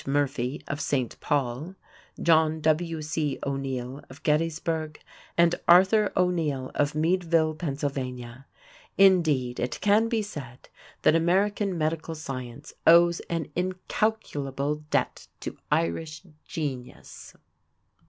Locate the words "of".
0.67-0.81, 4.09-4.23, 6.73-6.95